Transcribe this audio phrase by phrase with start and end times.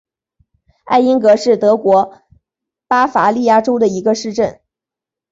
[0.85, 2.23] 艾因格是德国
[2.87, 4.59] 巴伐利亚州的一个市镇。